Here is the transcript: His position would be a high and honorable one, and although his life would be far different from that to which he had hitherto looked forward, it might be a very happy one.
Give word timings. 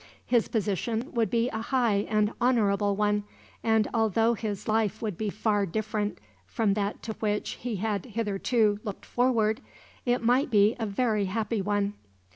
His 0.25 0.47
position 0.47 1.11
would 1.13 1.29
be 1.29 1.47
a 1.49 1.61
high 1.61 2.07
and 2.09 2.33
honorable 2.41 2.95
one, 2.95 3.23
and 3.63 3.87
although 3.93 4.33
his 4.33 4.67
life 4.67 4.99
would 4.99 5.15
be 5.15 5.29
far 5.29 5.67
different 5.67 6.17
from 6.47 6.73
that 6.73 7.03
to 7.03 7.13
which 7.19 7.51
he 7.61 7.75
had 7.75 8.07
hitherto 8.07 8.79
looked 8.83 9.05
forward, 9.05 9.61
it 10.03 10.23
might 10.23 10.49
be 10.49 10.75
a 10.79 10.87
very 10.87 11.25
happy 11.25 11.61
one. 11.61 11.93